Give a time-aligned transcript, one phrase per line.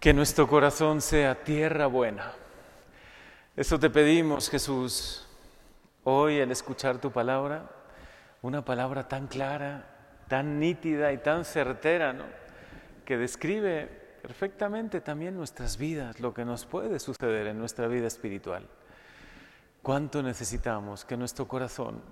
[0.00, 2.32] Que nuestro corazón sea tierra buena.
[3.56, 5.26] Eso te pedimos, Jesús,
[6.04, 7.68] hoy al escuchar tu palabra,
[8.42, 12.24] una palabra tan clara, tan nítida y tan certera, ¿no?
[13.04, 13.86] que describe
[14.22, 18.68] perfectamente también nuestras vidas, lo que nos puede suceder en nuestra vida espiritual.
[19.82, 22.02] ¿Cuánto necesitamos que nuestro corazón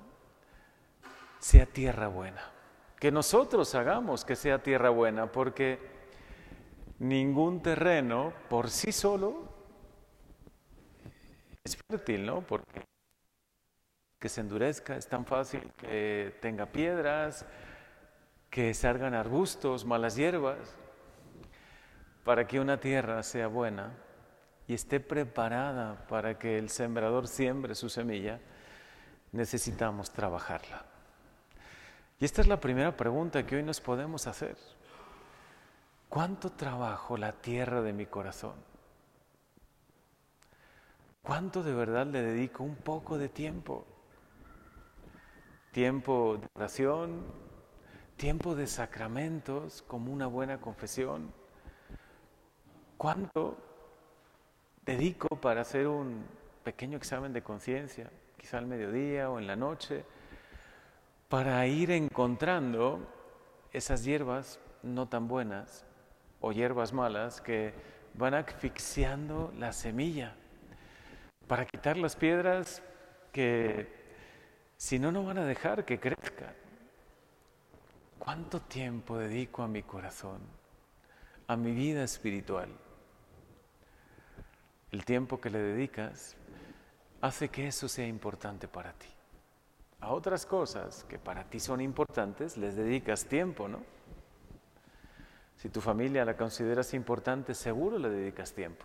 [1.38, 2.50] sea tierra buena?
[2.98, 5.95] Que nosotros hagamos que sea tierra buena, porque
[6.98, 9.52] ningún terreno por sí solo
[11.64, 12.42] es fértil, ¿no?
[12.42, 12.84] Porque
[14.18, 17.44] que se endurezca es tan fácil que tenga piedras,
[18.50, 20.74] que salgan arbustos, malas hierbas.
[22.24, 23.92] Para que una tierra sea buena
[24.66, 28.40] y esté preparada para que el sembrador siembre su semilla,
[29.30, 30.84] necesitamos trabajarla.
[32.18, 34.56] Y esta es la primera pregunta que hoy nos podemos hacer.
[36.08, 38.54] ¿Cuánto trabajo la tierra de mi corazón?
[41.22, 43.84] ¿Cuánto de verdad le dedico un poco de tiempo?
[45.72, 47.24] Tiempo de oración,
[48.16, 51.32] tiempo de sacramentos como una buena confesión.
[52.96, 53.58] ¿Cuánto
[54.86, 56.24] dedico para hacer un
[56.62, 60.04] pequeño examen de conciencia, quizá al mediodía o en la noche,
[61.28, 63.00] para ir encontrando
[63.72, 65.84] esas hierbas no tan buenas
[66.40, 67.72] o hierbas malas que
[68.14, 70.34] van asfixiando la semilla
[71.46, 72.82] para quitar las piedras
[73.32, 73.86] que
[74.76, 76.54] si no, no van a dejar que crezcan.
[78.18, 80.40] ¿Cuánto tiempo dedico a mi corazón,
[81.46, 82.68] a mi vida espiritual?
[84.90, 86.36] El tiempo que le dedicas
[87.20, 89.08] hace que eso sea importante para ti.
[90.00, 93.95] A otras cosas que para ti son importantes les dedicas tiempo, ¿no?
[95.56, 98.84] Si tu familia la consideras importante, seguro le dedicas tiempo.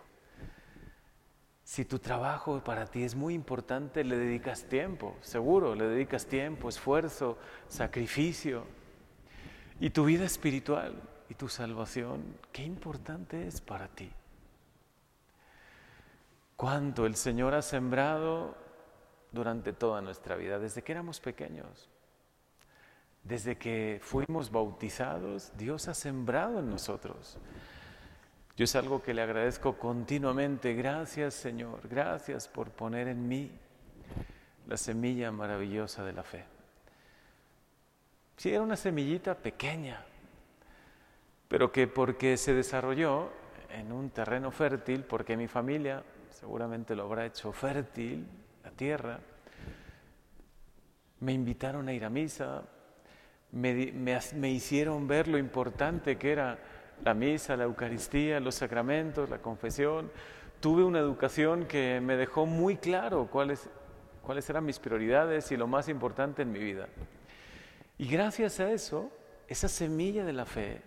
[1.63, 6.69] Si tu trabajo para ti es muy importante, le dedicas tiempo, seguro, le dedicas tiempo,
[6.69, 7.37] esfuerzo,
[7.67, 8.65] sacrificio.
[9.79, 14.11] Y tu vida espiritual y tu salvación, qué importante es para ti.
[16.55, 18.55] Cuánto el Señor ha sembrado
[19.31, 21.90] durante toda nuestra vida, desde que éramos pequeños.
[23.23, 27.37] Desde que fuimos bautizados, Dios ha sembrado en nosotros.
[28.57, 30.73] Yo es algo que le agradezco continuamente.
[30.73, 33.51] Gracias Señor, gracias por poner en mí
[34.67, 36.45] la semilla maravillosa de la fe.
[38.37, 40.03] Sí, era una semillita pequeña,
[41.47, 43.29] pero que porque se desarrolló
[43.69, 48.25] en un terreno fértil, porque mi familia seguramente lo habrá hecho fértil,
[48.63, 49.19] la tierra,
[51.19, 52.63] me invitaron a ir a misa,
[53.51, 56.59] me, hicieron ver lo importante que era
[57.03, 60.11] la misa, la Eucaristía, los sacramentos, la confesión.
[60.59, 63.69] Tuve una educación que me dejó muy claro cuáles,
[64.21, 66.87] cuáles eran mis prioridades y lo más importante en mi vida.
[67.97, 69.11] Y gracias a eso,
[69.47, 70.81] esa semilla de la fe,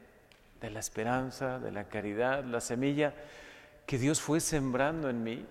[0.60, 3.14] de la esperanza, de la caridad, la semilla
[3.86, 5.44] que Dios fue sembrando en mí,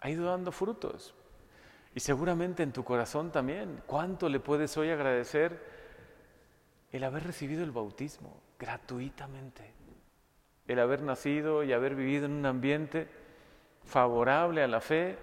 [0.00, 1.14] ha ido dando frutos.
[1.94, 3.82] Y seguramente en tu corazón también.
[3.86, 5.79] ¿Cuánto le puedes hoy agradecer?
[6.92, 9.72] El haber recibido el bautismo gratuitamente,
[10.66, 13.08] el haber nacido y haber vivido en un ambiente
[13.84, 15.18] favorable a la fe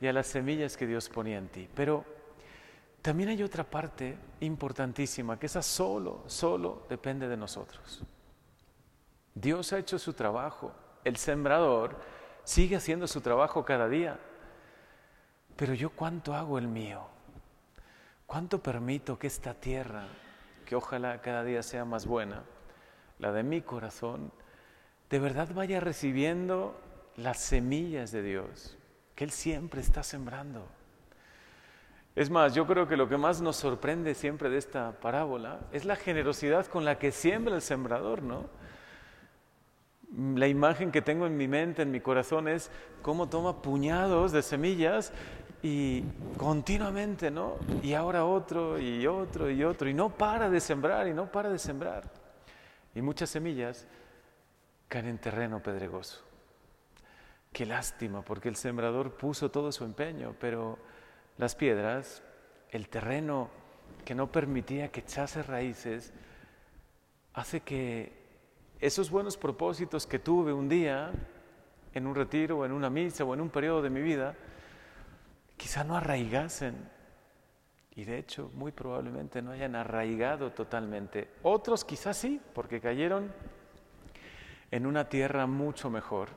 [0.00, 1.68] y a las semillas que Dios ponía en ti.
[1.74, 2.04] Pero
[3.00, 8.02] también hay otra parte importantísima, que esa solo, solo depende de nosotros.
[9.34, 10.72] Dios ha hecho su trabajo,
[11.04, 11.96] el sembrador
[12.44, 14.18] sigue haciendo su trabajo cada día,
[15.56, 17.06] pero yo cuánto hago el mío,
[18.26, 20.06] cuánto permito que esta tierra
[20.64, 22.42] que ojalá cada día sea más buena,
[23.18, 24.32] la de mi corazón,
[25.10, 26.78] de verdad vaya recibiendo
[27.16, 28.76] las semillas de Dios,
[29.14, 30.66] que Él siempre está sembrando.
[32.16, 35.84] Es más, yo creo que lo que más nos sorprende siempre de esta parábola es
[35.84, 38.48] la generosidad con la que siembra el sembrador, ¿no?
[40.16, 42.70] La imagen que tengo en mi mente, en mi corazón, es
[43.02, 45.12] cómo toma puñados de semillas
[45.64, 46.04] y
[46.36, 47.56] continuamente, ¿no?
[47.82, 51.48] Y ahora otro y otro y otro, y no para de sembrar y no para
[51.48, 52.04] de sembrar.
[52.94, 53.86] Y muchas semillas
[54.88, 56.22] caen en terreno pedregoso.
[57.50, 60.78] Qué lástima, porque el sembrador puso todo su empeño, pero
[61.38, 62.22] las piedras,
[62.68, 63.48] el terreno
[64.04, 66.12] que no permitía que echase raíces,
[67.32, 68.12] hace que
[68.80, 71.10] esos buenos propósitos que tuve un día
[71.94, 74.36] en un retiro o en una misa o en un periodo de mi vida,
[75.56, 76.90] quizá no arraigasen
[77.96, 81.30] y de hecho muy probablemente no hayan arraigado totalmente.
[81.42, 83.32] Otros quizás sí, porque cayeron
[84.70, 86.30] en una tierra mucho mejor.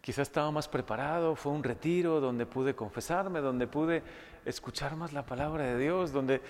[0.00, 4.02] Quizás estaba más preparado, fue un retiro donde pude confesarme, donde pude
[4.44, 6.40] escuchar más la palabra de Dios, donde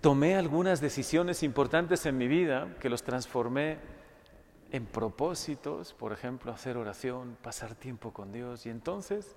[0.00, 3.78] tomé algunas decisiones importantes en mi vida que los transformé
[4.72, 8.66] en propósitos, por ejemplo, hacer oración, pasar tiempo con Dios.
[8.66, 9.34] Y entonces,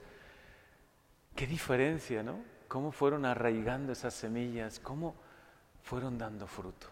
[1.36, 2.40] qué diferencia, ¿no?
[2.68, 5.16] Cómo fueron arraigando esas semillas, cómo
[5.84, 6.88] fueron dando fruto.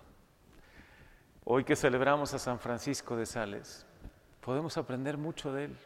[1.43, 3.85] Hoy que celebramos a San Francisco de Sales,
[4.41, 5.77] podemos aprender mucho de él,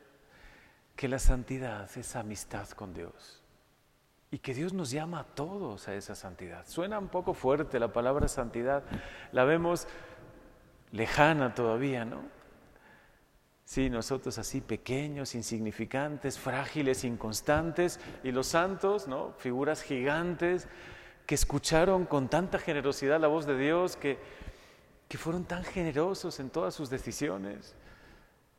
[0.96, 3.42] que la santidad es amistad con Dios
[4.32, 6.66] y que Dios nos llama a todos a esa santidad.
[6.68, 8.84] Suena un poco fuerte la palabra santidad,
[9.32, 9.88] la vemos
[10.92, 12.35] lejana todavía, ¿no?
[13.66, 19.34] Sí, nosotros así pequeños, insignificantes, frágiles, inconstantes, y los santos, ¿no?
[19.40, 20.68] Figuras gigantes
[21.26, 24.20] que escucharon con tanta generosidad la voz de Dios, que,
[25.10, 27.76] que fueron tan generosos en todas sus decisiones.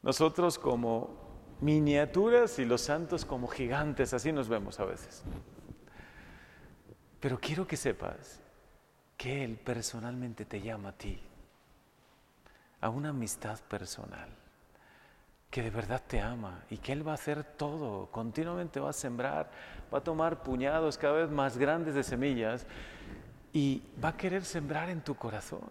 [0.02, 5.22] Nosotros como miniaturas y los santos como gigantes, así nos vemos a veces.
[7.20, 8.40] Pero quiero que sepas
[9.16, 11.20] que Él personalmente te llama a ti,
[12.80, 14.45] a una amistad personal
[15.56, 18.92] que de verdad te ama y que Él va a hacer todo, continuamente va a
[18.92, 19.50] sembrar,
[19.90, 22.66] va a tomar puñados cada vez más grandes de semillas
[23.54, 25.64] y va a querer sembrar en tu corazón.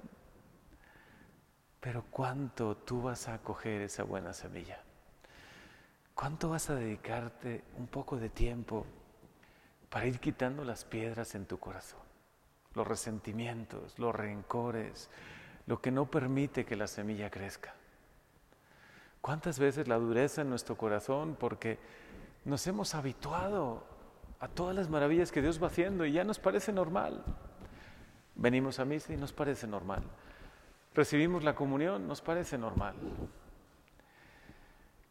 [1.80, 4.80] Pero ¿cuánto tú vas a acoger esa buena semilla?
[6.16, 8.88] ¿Cuánto vas a dedicarte un poco de tiempo
[9.92, 12.02] para ir quitando las piedras en tu corazón?
[12.74, 15.12] Los resentimientos, los rencores,
[15.68, 17.76] lo que no permite que la semilla crezca.
[19.26, 21.80] ¿Cuántas veces la dureza en nuestro corazón porque
[22.44, 23.84] nos hemos habituado
[24.40, 27.24] a todas las maravillas que Dios va haciendo y ya nos parece normal?
[28.36, 30.04] Venimos a misa y nos parece normal.
[30.94, 32.94] Recibimos la comunión, nos parece normal.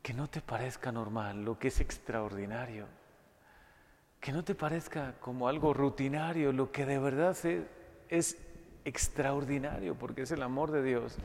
[0.00, 2.86] Que no te parezca normal lo que es extraordinario.
[4.20, 7.36] Que no te parezca como algo rutinario lo que de verdad
[8.10, 8.38] es,
[8.84, 11.16] extraordinario porque es el amor de Dios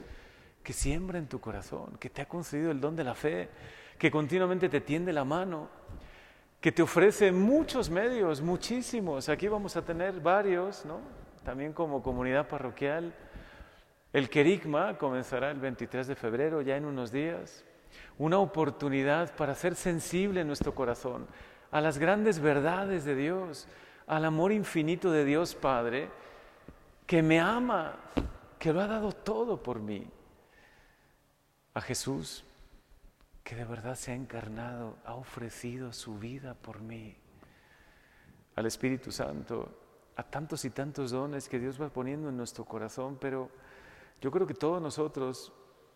[0.64, 3.50] que siembra en tu corazón, que te ha concedido el don de la fe,
[3.98, 5.70] que continuamente te tiende la mano,
[6.62, 9.30] que te ofrece muchos medios, muchísimos.
[9.30, 11.00] Aquí vamos a tener varios, ¿no?
[11.44, 13.14] También como comunidad parroquial.
[14.12, 17.64] El querigma comenzará el 23 de febrero, ya en unos días.
[18.18, 21.28] Una oportunidad para ser sensible en nuestro corazón
[21.72, 23.68] a las grandes verdades de Dios,
[24.08, 26.10] al amor infinito de Dios Padre,
[27.06, 27.96] que me ama,
[28.58, 30.08] que lo ha dado todo por mí
[31.74, 32.44] a Jesús
[33.44, 37.16] que de verdad se ha encarnado, ha ofrecido su vida por mí,
[38.56, 39.70] al Espíritu Santo,
[40.16, 43.50] a tantos y tantos dones que Dios va poniendo en nuestro corazón, pero
[44.22, 45.52] yo creo que todos nosotros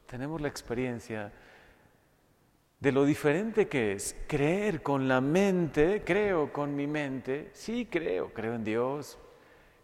[0.07, 1.31] tenemos la experiencia
[2.79, 8.33] de lo diferente que es creer con la mente, creo con mi mente, sí creo,
[8.33, 9.17] creo en Dios,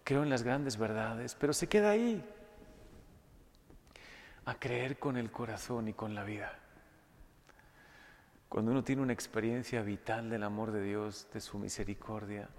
[0.04, 2.24] creo en las grandes verdades, pero se queda ahí,
[4.50, 6.58] a creer con el corazón y con la vida.
[8.48, 12.50] Cuando uno tiene una experiencia vital del amor de Dios, de su misericordia,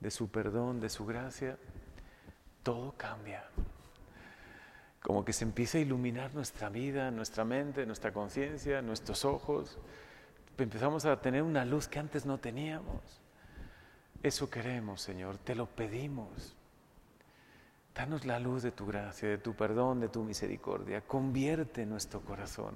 [0.00, 1.58] de su perdón, de su gracia,
[2.64, 3.44] todo cambia.
[5.00, 9.78] Como que se empieza a iluminar nuestra vida, nuestra mente, nuestra conciencia, nuestros ojos.
[10.58, 13.22] Empezamos a tener una luz que antes no teníamos.
[14.24, 16.56] Eso queremos, Señor, te lo pedimos.
[17.96, 21.00] Danos la luz de tu gracia, de tu perdón, de tu misericordia.
[21.00, 22.74] Convierte nuestro corazón.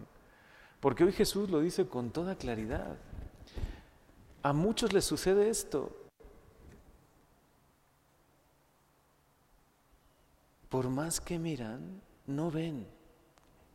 [0.80, 2.96] Porque hoy Jesús lo dice con toda claridad.
[4.42, 5.94] A muchos les sucede esto.
[10.70, 12.86] Por más que miran, no ven.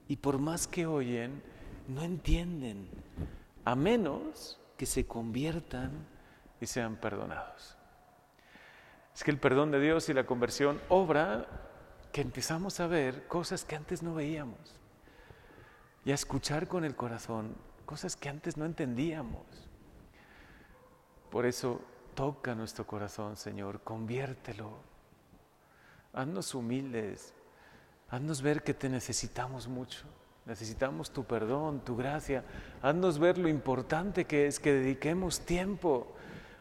[0.08, 1.44] Y por más que oyen,
[1.88, 2.90] no entienden.
[3.66, 5.92] A menos que se conviertan
[6.60, 7.78] y sean perdonados.
[9.16, 11.48] Es que el perdón de Dios y la conversión obra
[12.12, 14.76] que empezamos a ver cosas que antes no veíamos
[16.04, 17.56] y a escuchar con el corazón
[17.86, 19.46] cosas que antes no entendíamos.
[21.30, 21.82] Por eso
[22.14, 24.72] toca nuestro corazón, Señor, conviértelo.
[26.12, 27.34] Haznos humildes,
[28.10, 30.06] haznos ver que te necesitamos mucho.
[30.46, 32.44] Necesitamos tu perdón, tu gracia.
[32.82, 36.14] Haznos ver lo importante que es que dediquemos tiempo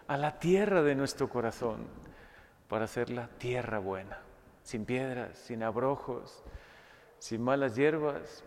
[0.06, 2.03] a la tierra de nuestro corazón
[2.75, 4.19] para hacer la tierra buena,
[4.64, 6.43] sin piedras, sin abrojos,
[7.21, 8.43] sin malas hierbas.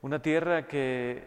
[0.00, 1.22] Una tierra que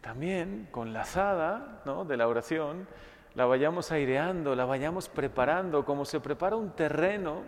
[0.00, 2.04] también con la azada ¿no?
[2.04, 2.86] de la oración
[3.34, 7.42] la vayamos aireando, la vayamos preparando, como se prepara un terreno,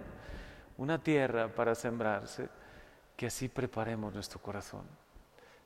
[0.77, 2.49] una tierra para sembrarse,
[3.17, 4.89] que así preparemos nuestro corazón.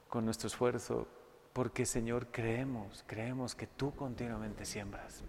[0.07, 1.09] con nuestro esfuerzo,
[1.55, 5.25] porque Señor creemos, creemos que tú continuamente siembras.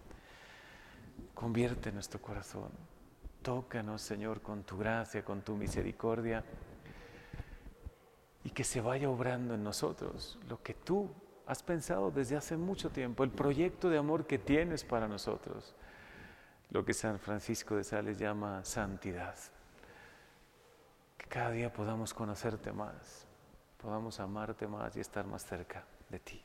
[1.33, 2.90] Convierte nuestro corazón.
[3.41, 6.43] Tócanos, Señor, con tu gracia, con tu misericordia,
[8.43, 11.09] y que se vaya obrando en nosotros lo que tú
[11.45, 15.75] has pensado desde hace mucho tiempo, el proyecto de amor que tienes para nosotros,
[16.69, 19.35] lo que San Francisco de Sales llama santidad.
[21.17, 23.27] Que cada día podamos conocerte más,
[23.81, 26.43] podamos amarte más y estar más cerca de ti.